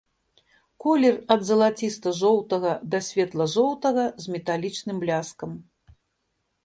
[0.83, 5.51] Колер ад залаціста-жоўтага да светла-жоўтага з металічным бляскам.